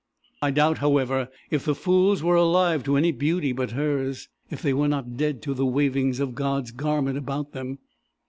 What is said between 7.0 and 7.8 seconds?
about them.